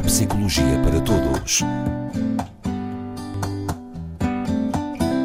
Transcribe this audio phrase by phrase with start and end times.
[0.00, 1.60] Neuropsicologia para Todos.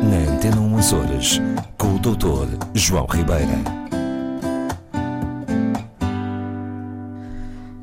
[0.03, 1.39] Na Antena 1 Horas,
[1.77, 2.57] com o Dr.
[2.73, 3.53] João Ribeira.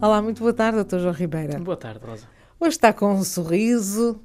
[0.03, 0.99] Olá, muito boa tarde, Dr.
[0.99, 1.59] João Ribeira.
[1.61, 2.27] Boa tarde, Rosa.
[2.61, 4.21] Hoje está com um sorriso,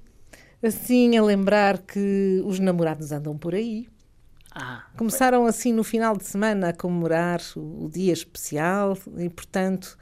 [0.62, 3.88] assim a lembrar que os namorados andam por aí.
[4.54, 9.98] Ah, Começaram assim no final de semana a comemorar o, o dia especial e, portanto,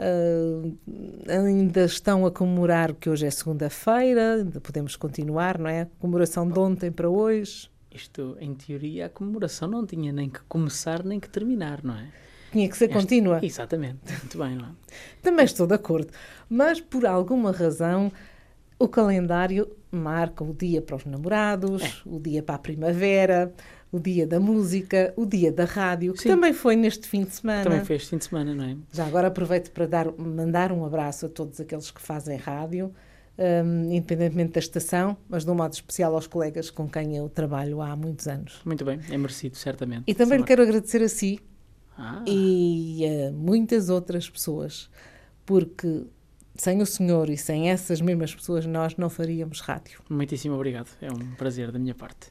[0.00, 5.86] ah, ainda estão a comemorar que hoje é segunda-feira, ainda podemos continuar, não é?
[5.98, 7.68] Comemoração de ontem para hoje.
[7.92, 12.08] isto, em teoria, a comemoração não tinha nem que começar nem que terminar, não é?
[12.52, 13.38] Tinha que ser Esta- contínua.
[13.42, 14.70] Exatamente, muito bem, não é?
[15.22, 16.08] Também estou de acordo.
[16.48, 18.10] Mas, por alguma razão,
[18.78, 21.92] o calendário marca o dia para os namorados, É.
[22.06, 23.52] o dia para a primavera,
[23.92, 26.28] o dia da música, o dia da rádio, que Sim.
[26.28, 27.64] também foi neste fim de semana.
[27.64, 28.76] Também foi este fim de semana, não é?
[28.92, 32.94] Já agora aproveito para dar, mandar um abraço a todos aqueles que fazem rádio,
[33.36, 37.80] hum, independentemente da estação, mas de um modo especial aos colegas com quem eu trabalho
[37.80, 38.60] há muitos anos.
[38.64, 40.04] Muito bem, é merecido, certamente.
[40.06, 41.40] E também lhe quero agradecer a si.
[41.98, 44.88] Ah, e a muitas outras pessoas,
[45.44, 46.06] porque
[46.54, 50.00] sem o senhor e sem essas mesmas pessoas nós não faríamos rádio.
[50.08, 52.30] muitíssimo obrigado, é um prazer da minha parte.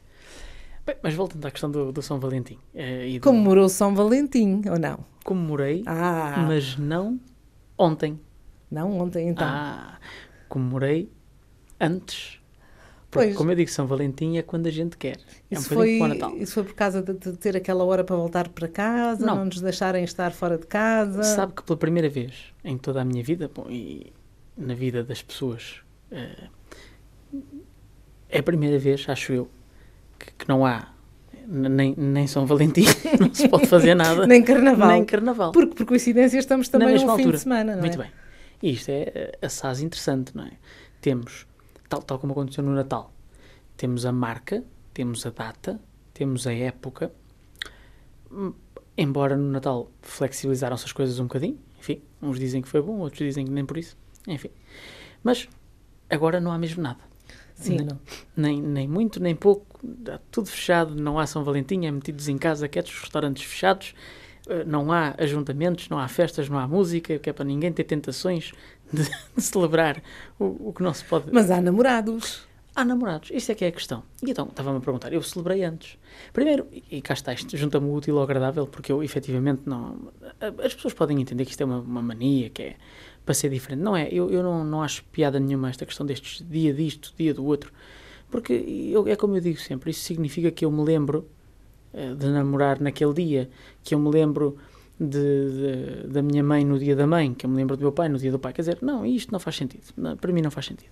[0.86, 2.58] Bem, mas voltando à questão do, do São Valentim.
[2.74, 5.06] e do- Comemorou São Valentim, ou não?
[5.24, 7.20] Comemorei, Ah, mas não
[7.78, 8.20] ontem.
[8.72, 9.48] não ontem então.
[9.48, 10.00] Ah,
[10.48, 11.10] comemorei
[11.80, 12.40] antes.
[13.12, 13.38] Porque, Pois.
[13.38, 15.18] como eu digo, São Valentim é quando a gente quer.
[15.50, 16.38] É um isso, bocadinho foi, como o Natal.
[16.38, 19.46] isso foi por causa de, de ter aquela hora para voltar para casa, não, Não.
[19.46, 21.24] nos deixarem estar fora de casa.
[21.24, 24.14] Sabe que pela primeira vez em toda a minha vida, bom, e
[24.56, 26.48] na vida das pessoas, eh,
[28.30, 29.50] é a primeira vez, acho eu,
[30.20, 30.90] que, que não há
[31.48, 32.84] nem, nem São Valentim,
[33.20, 34.88] não se pode fazer nada, Nem carnaval.
[34.90, 35.52] nem carnaval.
[35.52, 37.38] Porque por coincidência estamos também mesma fim altura.
[37.38, 38.04] de semana, não Muito é?
[38.04, 38.12] bem.
[38.62, 40.52] E isto é eh, assaz interessante, não é?
[41.02, 41.48] Temos,
[41.88, 43.12] tal, tal como aconteceu no Natal,
[43.76, 44.64] temos a marca,
[44.94, 45.80] temos a data,
[46.14, 47.12] temos a época.
[48.32, 48.54] Hum,
[49.02, 53.20] Embora no Natal flexibilizaram-se as coisas um bocadinho, enfim, uns dizem que foi bom, outros
[53.20, 53.96] dizem que nem por isso,
[54.28, 54.50] enfim.
[55.24, 55.48] Mas
[56.10, 57.00] agora não há mesmo nada.
[57.60, 58.00] Sim, Ne- não.
[58.36, 62.38] Nem, nem muito, nem pouco, está tudo fechado, não há São Valentim, é metidos em
[62.38, 63.94] casa, quietos, os restaurantes fechados,
[64.48, 67.84] eh, não há ajuntamentos, não há festas, não há música, que é para ninguém ter
[67.84, 68.54] tentações
[68.92, 69.04] de,
[69.36, 70.02] de celebrar
[70.40, 71.26] o, o que não se pode.
[71.34, 72.48] Mas há namorados.
[72.76, 74.04] Há namorados, isso é que é a questão.
[74.24, 75.98] E então, estava-me a perguntar, eu celebrei antes.
[76.32, 79.98] Primeiro, e cá está, isto junta-me o útil ao agradável, porque eu efetivamente não.
[80.64, 82.76] As pessoas podem entender que isto é uma, uma mania, que é
[83.26, 83.82] para ser diferente.
[83.82, 87.34] Não é, eu, eu não, não acho piada nenhuma esta questão destes dia disto, dia
[87.34, 87.72] do outro.
[88.32, 91.28] Porque eu, é como eu digo sempre, isso significa que eu me lembro
[91.94, 93.50] eh, de namorar naquele dia,
[93.84, 94.56] que eu me lembro
[95.00, 95.08] de,
[96.04, 98.08] de- da minha mãe no dia da mãe, que eu me lembro do meu pai
[98.10, 98.54] no dia do pai.
[98.54, 99.84] Quer dizer, não, isto não faz sentido.
[99.98, 100.92] Não, para mim não faz sentido.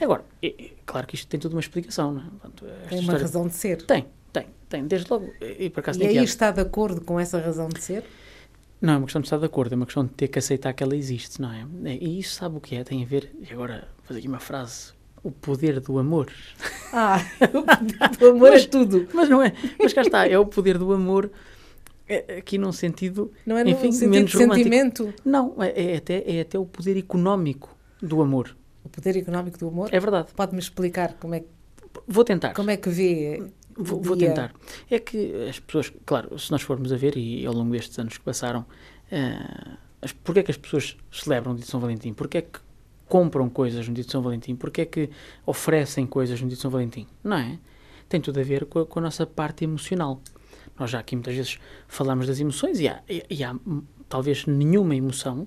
[0.00, 2.24] Agora, é, é claro que isto tem tudo uma explicação, não é?
[2.24, 3.82] Portanto, Tem uma razão de ser.
[3.82, 4.86] Tem, tem, tem.
[4.86, 6.24] Desde logo, e por acaso E aí piada.
[6.24, 8.02] está de acordo com essa razão de ser?
[8.82, 10.72] Não é uma questão de estar de acordo, é uma questão de ter que aceitar
[10.72, 11.64] que ela existe, não é?
[11.94, 12.82] E isso sabe o que é?
[12.84, 16.30] Tem a ver, e agora vou fazer aqui uma frase, o poder do amor.
[16.92, 17.18] Ah,
[18.20, 19.06] o amor Mas- é tudo.
[19.14, 21.30] Mas não é, mas cá está, é o poder do amor
[22.08, 24.64] é, aqui num sentido, Não é no enfim, sentido menos de romântico.
[24.64, 25.14] sentimento.
[25.24, 28.56] Não, é, é até, é até o poder económico do amor.
[28.84, 29.88] O poder económico do amor.
[29.92, 30.26] É verdade.
[30.34, 31.46] Pode-me explicar como é, que-
[32.08, 32.52] Vou tentar.
[32.54, 33.42] como é que vê
[33.76, 34.54] Vou, vou tentar.
[34.90, 38.18] É que as pessoas, claro, se nós formos a ver, e ao longo destes anos
[38.18, 38.64] que passaram,
[39.10, 42.12] eh, as, porque é que as pessoas celebram o dia de São Valentim?
[42.12, 42.60] Porque é que
[43.08, 44.56] compram coisas no dia de São Valentim?
[44.56, 45.10] Porque é que
[45.46, 47.06] oferecem coisas no dia de São Valentim?
[47.22, 47.58] Não é?
[48.08, 50.20] Tem tudo a ver com a, com a nossa parte emocional.
[50.78, 54.46] Nós já aqui muitas vezes falamos das emoções e há, e, e há hum, talvez
[54.46, 55.46] nenhuma emoção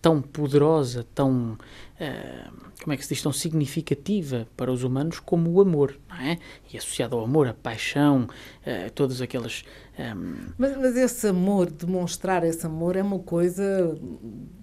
[0.00, 1.58] tão poderosa, tão,
[1.98, 2.46] eh,
[2.82, 6.38] como é que se diz, tão significativa para os humanos como o amor, não é?
[6.72, 8.26] E associado ao amor, a paixão,
[8.64, 9.64] eh, todas aquelas...
[9.98, 13.98] ehm, Mas, mas esse amor, demonstrar esse amor, é uma coisa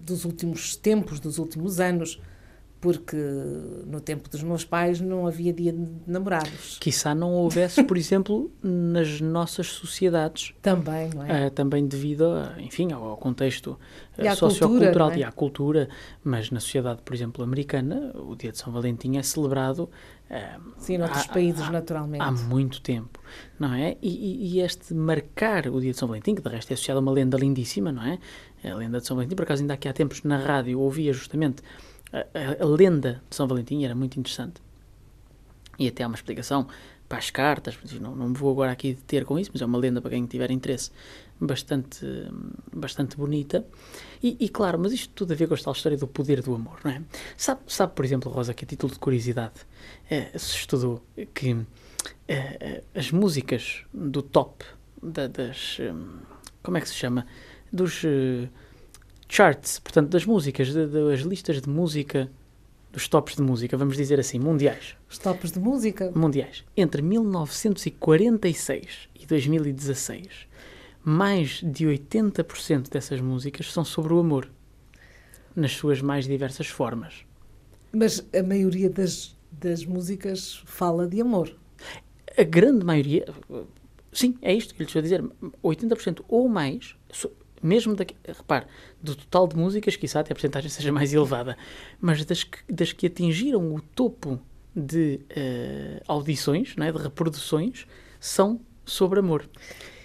[0.04, 2.20] dos últimos tempos, dos últimos anos.
[2.80, 3.16] Porque
[3.86, 6.78] no tempo dos meus pais não havia dia de namorados.
[6.80, 11.46] quiçá não houvesse, por exemplo, nas nossas sociedades, Também, não é?
[11.46, 13.76] eh, também devido, a, enfim, ao contexto
[14.16, 15.18] à sociocultural cultura, é?
[15.18, 15.88] e à cultura,
[16.22, 19.90] mas na sociedade, por exemplo, americana, o dia de São Valentim é celebrado
[20.30, 22.22] eh, Sim, noutros há- países, há- naturalmente.
[22.22, 23.18] há muito tempo,
[23.58, 23.96] não é?
[24.00, 27.02] E, e- este marcar o dia de São Valentim, que de resto é associado a
[27.02, 28.18] uma lenda lindíssima, não é?
[28.64, 31.62] A lenda de São Valentim, por acaso ainda aqui há tempos na rádio ouvia justamente
[32.12, 34.60] a, a- lenda de São Valentim, era muito interessante.
[35.78, 36.66] E até há uma explicação
[37.08, 39.78] para as cartas, não, não me vou agora aqui deter com isso, mas é uma
[39.78, 40.90] lenda para quem tiver interesse
[41.40, 42.04] bastante,
[42.74, 43.64] bastante bonita.
[44.22, 46.80] E, e, claro, mas isto tudo a ver com esta história do poder do amor,
[46.84, 47.02] não é?
[47.36, 49.54] Sabe, sabe por exemplo, Rosa, que a título de curiosidade
[50.10, 51.02] é, se estudou
[51.32, 51.56] que
[52.26, 54.64] é, as músicas do top
[55.02, 55.78] da, das.
[56.62, 57.26] Como é que se chama?
[57.72, 58.48] Dos uh,
[59.28, 62.30] charts, portanto, das músicas, das listas de música
[62.90, 64.96] dos tops de música, vamos dizer assim, mundiais.
[65.08, 66.10] Os tops de música?
[66.14, 66.64] Mundiais.
[66.76, 70.48] Entre 1946 e 2016,
[71.04, 74.50] mais de 80% dessas músicas são sobre o amor,
[75.54, 77.26] nas suas mais diversas formas.
[77.92, 81.54] Mas a maioria das, das músicas fala de amor.
[82.36, 83.26] A grande maioria,
[84.12, 85.22] sim, é isto que lhe estou a dizer,
[85.62, 86.96] 80% ou mais,
[87.62, 87.96] mesmo,
[88.26, 88.66] repare,
[89.02, 91.56] do total de músicas, quizá até a porcentagem seja mais elevada,
[92.00, 94.40] mas das que, das que atingiram o topo
[94.74, 97.86] de uh, audições, não é, de reproduções,
[98.20, 99.48] são sobre amor.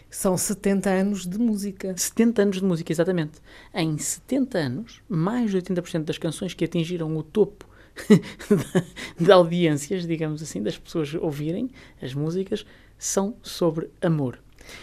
[0.10, 1.96] São 70 anos de música.
[1.98, 3.40] 70 anos de música, exatamente.
[3.74, 7.68] Em 70 anos, mais de 80% das canções que atingiram o topo
[9.20, 11.70] de audiências, digamos assim, das pessoas ouvirem
[12.02, 12.66] as músicas,
[12.98, 14.40] são sobre amor.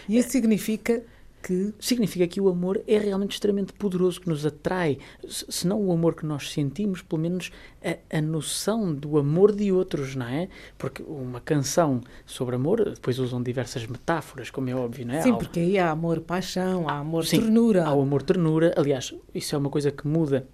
[0.07, 1.01] E isso significa
[1.41, 1.73] que.
[1.79, 4.97] Significa que o amor é realmente extremamente poderoso, que nos atrai.
[5.27, 7.51] Se não o amor que nós sentimos, pelo menos
[7.83, 10.47] a, a, noção do amor de outros, não é?
[10.77, 15.21] Porque uma canção sobre amor, depois usam diversas metáforas, como é óbvio, não é?
[15.21, 17.85] Sim, porque aí há amor paixão, há amor Sim, ternura.
[17.85, 18.73] Há o amor ternura.
[18.77, 20.47] Aliás, isso é uma coisa que muda.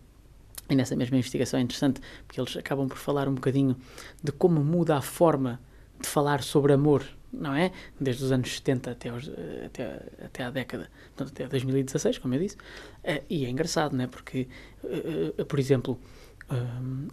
[0.69, 3.75] E nessa mesma investigação é interessante, porque eles acabam por falar um bocadinho
[4.21, 5.59] de como muda a forma
[5.99, 7.71] de falar sobre amor não é?
[7.99, 9.29] Desde os anos 70 até, os,
[9.65, 12.55] até, até à década, até 2016, como eu disse.
[12.55, 14.07] Uh, e é engraçado, não é?
[14.07, 14.47] Porque,
[14.83, 15.99] uh, uh, por exemplo,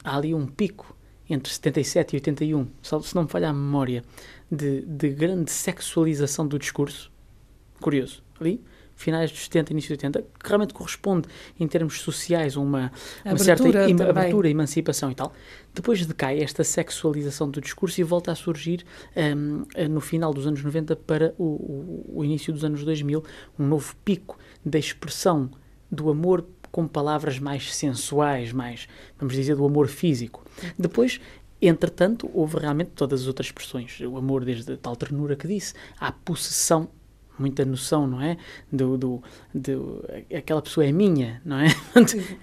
[0.05, 0.97] há ali um pico
[1.29, 4.05] entre 77 e 81, se não me falha a memória,
[4.51, 7.11] de, de grande sexualização do discurso.
[7.81, 8.23] Curioso.
[8.41, 8.63] Ali,
[8.95, 12.93] finais dos 70, início dos 80, que realmente corresponde em termos sociais a uma,
[13.25, 15.33] uma certa im abertura, emancipação e tal.
[15.75, 18.85] Depois decai esta sexualização do discurso e volta a surgir
[19.17, 23.23] um, no final dos anos 90 para o, o, o início dos anos 2000,
[23.59, 25.51] um novo pico da expressão
[25.91, 28.89] do amor com palavras mais sensuais, mais,
[29.19, 30.45] vamos dizer, do amor físico.
[30.79, 31.21] Depois
[31.67, 33.99] Entretanto, houve realmente todas as outras expressões.
[34.01, 36.91] O amor, desde a tal ternura que disse, à possessão
[37.39, 38.37] muita noção, não é?
[38.73, 39.23] Do, do,
[39.55, 40.05] do,
[40.35, 41.67] aquela pessoa é minha, não é?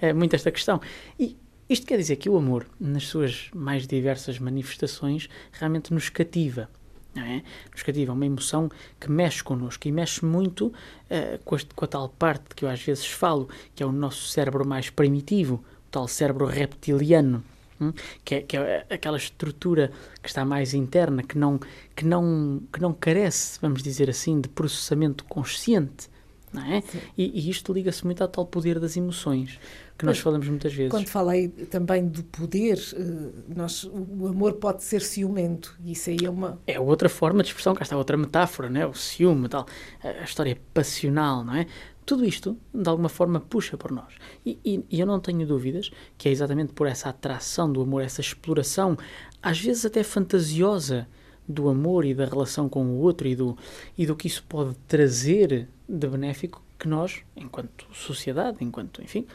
[0.00, 0.80] é muito esta questão.
[1.18, 1.36] E
[1.68, 6.68] isto quer dizer que o amor, nas suas mais diversas manifestações, realmente nos cativa.
[7.14, 7.42] Não é?
[7.70, 11.88] Nos cativa uma emoção que mexe connosco e mexe muito uh, com, este, com a
[11.88, 15.56] tal parte que eu às vezes falo, que é o nosso cérebro mais primitivo,
[15.86, 17.44] o tal cérebro reptiliano,
[17.82, 17.92] Hum?
[18.24, 19.90] Que, é, que é aquela estrutura
[20.22, 21.58] que está mais interna, que não,
[21.96, 26.10] que, não, que não carece, vamos dizer assim, de processamento consciente.
[26.52, 26.82] Não é?
[27.16, 29.58] E, e, isto liga-se muito ao tal poder das emoções
[30.02, 30.90] que nós falamos muitas vezes.
[30.90, 36.28] Quando falei também do poder, eh, nós, o amor pode ser ciumento, isso aí é
[36.30, 36.60] uma.
[36.66, 38.86] É outra forma de expressão, cá está outra metáfora, não é?
[38.86, 39.66] o ciúme, tal,
[40.02, 41.66] a história passional, não é?
[42.04, 44.14] Tudo isto, de alguma forma, puxa por nós.
[44.44, 48.02] E, e, e, eu não tenho dúvidas que é exatamente por essa atração do amor,
[48.02, 48.96] essa exploração,
[49.42, 51.06] às vezes até fantasiosa,
[51.46, 53.56] do amor e da relação com o outro e do,
[53.96, 59.26] e do que isso pode trazer de benéfico que nós, enquanto sociedade, enquanto, enfim,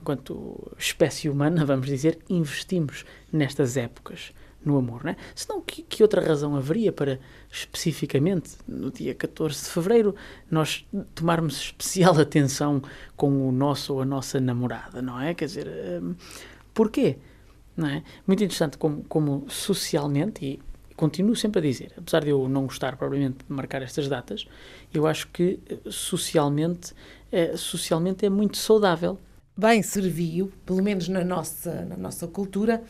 [0.00, 4.32] enquanto espécie humana, vamos dizer, investimos nestas épocas
[4.66, 5.16] no amor, não é?
[5.34, 7.20] Senão, que, que outra razão haveria para,
[7.50, 10.14] especificamente, no dia 14 de fevereiro,
[10.50, 12.82] nós tomarmos especial atenção
[13.16, 15.32] com o nosso ou a nossa namorada, não é?
[15.34, 15.68] Quer dizer,
[16.02, 16.16] um,
[16.74, 17.16] porquê?
[17.76, 18.02] Não é?
[18.26, 20.60] Muito interessante como, como socialmente, e
[20.96, 24.48] continuo sempre a dizer, apesar de eu não gostar propriamente de marcar estas datas,
[24.92, 26.92] eu acho que eh, socialmente,
[27.30, 29.16] é, socialmente é muito saudável.
[29.56, 32.82] Bem serviu, pelo menos na nossa, na nossa cultura,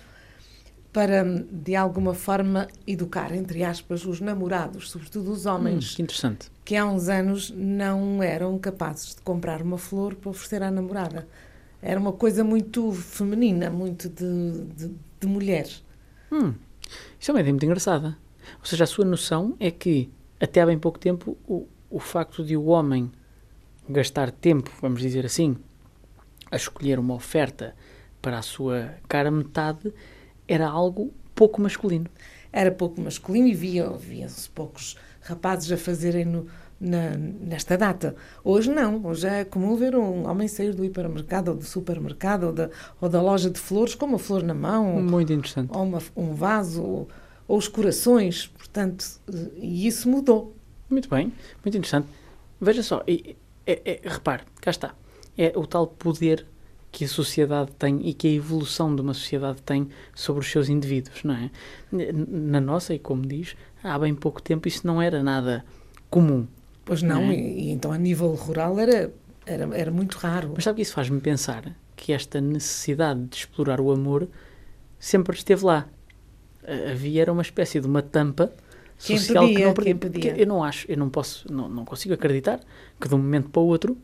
[0.96, 1.22] para,
[1.52, 5.92] de alguma forma, educar, entre aspas, os namorados, sobretudo os homens.
[5.92, 6.50] Hum, que interessante.
[6.64, 11.28] Que há uns anos não eram capazes de comprar uma flor para oferecer à namorada.
[11.82, 15.68] Era uma coisa muito feminina, muito de, de, de mulher.
[16.32, 16.54] Hum,
[17.20, 18.16] isso é uma ideia muito engraçada.
[18.58, 20.10] Ou seja, a sua noção é que,
[20.40, 23.12] até há bem pouco tempo, o, o facto de o homem
[23.86, 25.58] gastar tempo, vamos dizer assim,
[26.50, 27.76] a escolher uma oferta
[28.22, 29.92] para a sua cara metade
[30.48, 32.06] era algo pouco masculino.
[32.52, 36.46] Era pouco masculino e via-se via poucos rapazes a fazerem no,
[36.80, 38.14] na, nesta data.
[38.44, 42.52] Hoje não, hoje é comum ver um homem sair do hipermercado ou do supermercado ou
[42.52, 45.02] da, ou da loja de flores com uma flor na mão.
[45.02, 45.70] Muito interessante.
[45.72, 47.08] Ou uma, um vaso ou
[47.48, 49.04] os corações, portanto,
[49.56, 50.54] e isso mudou.
[50.88, 51.32] Muito bem,
[51.64, 52.08] muito interessante.
[52.60, 53.34] Veja só, é,
[53.66, 54.94] é, é, repare, cá está.
[55.36, 56.46] É o tal poder
[56.96, 60.70] que a sociedade tem e que a evolução de uma sociedade tem sobre os seus
[60.70, 61.50] indivíduos, não é?
[62.26, 65.62] Na nossa, e como diz, há bem pouco tempo isso não era nada
[66.08, 66.46] comum.
[66.86, 67.34] Pois não, não é?
[67.34, 69.12] e, e, então a nível rural era,
[69.44, 70.52] era, era muito raro.
[70.54, 74.26] Mas sabe que isso faz-me pensar que esta necessidade de explorar o amor
[74.98, 75.86] sempre esteve lá.
[76.90, 78.50] Havia era uma espécie de uma tampa
[78.98, 80.34] quem social pedia, que não pedia.
[80.34, 82.58] Eu não acho, eu não posso, não, não consigo acreditar
[82.98, 83.98] que de um momento para o outro,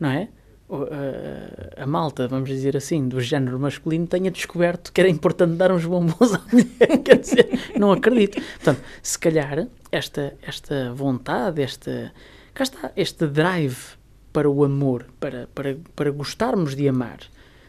[0.00, 0.30] não é?
[0.70, 5.72] A, a, malta, vamos dizer assim, do género masculino tenha descoberto que era importante dar
[5.72, 6.98] uns bombons à mulher.
[7.02, 7.48] Quer dizer,
[7.78, 8.40] não acredito.
[8.56, 12.12] Portanto, se calhar esta, esta vontade, esta,
[12.52, 13.96] cá está, este drive
[14.32, 17.20] para o amor, para, para, para gostarmos de amar,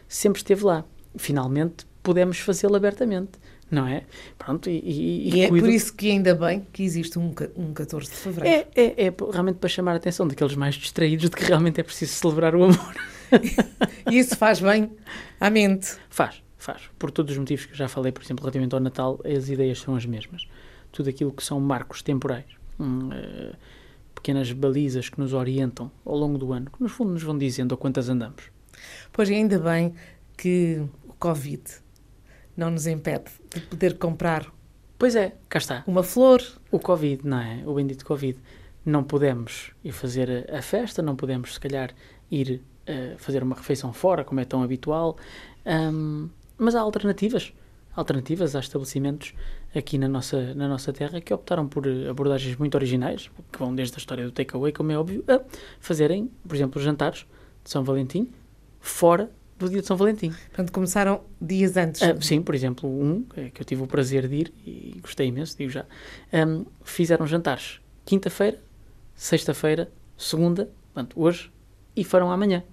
[0.06, 0.84] sempre esteve lá.
[1.16, 3.32] Finalmente pudemos fazê-lo abertamente
[3.70, 4.04] não é?
[4.36, 8.10] Pronto, e, e, e é por isso que ainda bem que existe um, um 14
[8.10, 8.68] de fevereiro.
[8.74, 11.82] É, é, é realmente para chamar a atenção daqueles mais distraídos de que realmente é
[11.82, 12.94] preciso celebrar o amor.
[14.10, 14.90] e isso faz bem
[15.38, 15.96] à mente.
[16.08, 16.82] Faz, faz.
[16.98, 19.78] Por todos os motivos que eu já falei, por exemplo, relativamente ao Natal, as ideias
[19.78, 20.48] são as mesmas.
[20.90, 22.46] Tudo aquilo que são marcos temporais,
[22.78, 23.56] hum, uh,
[24.14, 27.74] pequenas balizas que nos orientam ao longo do ano, que no fundo nos vão dizendo
[27.74, 28.50] a quantas andamos.
[29.12, 29.94] Pois ainda bem
[30.36, 31.62] que o Covid
[32.56, 34.52] não nos impede de poder comprar.
[34.98, 35.84] Pois é, cá está.
[35.86, 36.42] Uma flor.
[36.70, 37.62] O Covid, não é?
[37.66, 38.38] O bendito Covid.
[38.84, 41.90] Não podemos ir fazer a festa, não podemos, se calhar,
[42.30, 45.16] ir uh, fazer uma refeição fora, como é tão habitual.
[45.66, 46.28] Um,
[46.58, 47.52] mas há alternativas.
[47.94, 49.34] Alternativas há estabelecimentos
[49.74, 53.96] aqui na nossa, na nossa terra que optaram por abordagens muito originais, que vão desde
[53.96, 55.40] a história do takeaway, como é óbvio, a
[55.80, 57.26] fazerem, por exemplo, jantares
[57.64, 58.30] de São Valentim
[58.80, 59.30] fora
[59.60, 60.30] do dia de São Valentim.
[60.30, 62.00] Portanto, começaram dias antes.
[62.00, 65.28] Uh, sim, por exemplo, um eh, que eu tive o prazer de ir e gostei
[65.28, 65.84] imenso, digo já.
[66.32, 68.60] Um, fizeram jantares quinta-feira,
[69.14, 71.52] sexta-feira, segunda, portanto, hoje
[71.94, 72.64] e foram amanhã.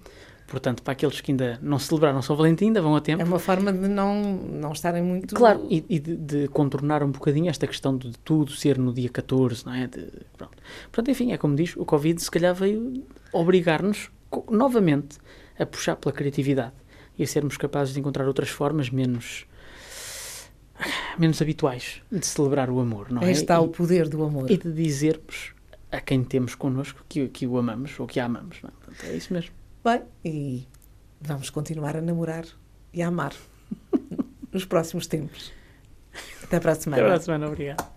[0.48, 3.22] Portanto, para aqueles que ainda não celebraram São Valentim, ainda vão a tempo.
[3.22, 5.36] É uma forma de não, não estarem muito.
[5.36, 9.10] Claro, e, e de, de, contornar um bocadinho esta questão de tudo ser no dia
[9.10, 9.88] 14, não é?
[9.88, 10.58] De, pronto.
[10.84, 14.10] Portanto, enfim, é como diz, o Covid se calhar veio obrigar-nos
[14.50, 15.18] novamente
[15.58, 16.74] a puxar pela criatividade
[17.18, 19.46] e a sermos capazes de encontrar outras formas menos
[21.18, 23.26] menos habituais de celebrar o amor, não é?
[23.26, 24.50] Aí está e, o poder do amor.
[24.52, 25.54] E de dizermos
[25.92, 28.62] a quem temos connosco que, que o amamos ou que a amamos.
[28.62, 28.74] Não é?
[28.74, 29.52] Portanto, é isso mesmo.
[29.84, 30.68] Bem, e
[31.20, 32.46] vamos continuar a namorar
[32.94, 33.34] e a amar
[34.52, 35.52] nos próximos tempos.
[36.44, 37.02] Até para a semana.
[37.02, 37.97] Até para a semana, obrigado.